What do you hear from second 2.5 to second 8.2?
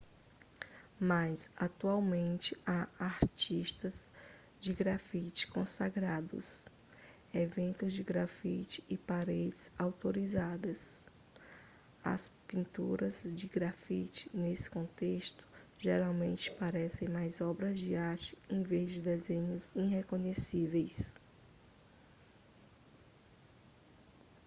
há artistas de grafite consagrados eventos de